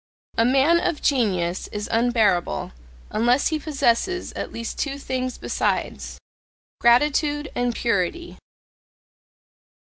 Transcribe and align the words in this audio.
A 0.35 0.45
man 0.45 0.79
of 0.79 0.99
genius 1.03 1.67
is 1.67 1.87
unbearable, 1.91 2.71
unless 3.11 3.49
he 3.49 3.59
possess 3.59 4.09
at 4.35 4.51
least 4.51 4.79
two 4.79 4.97
things 4.97 5.37
besides: 5.37 6.17
gratitude 6.79 7.51
and 7.53 7.75
purity. 7.75 8.39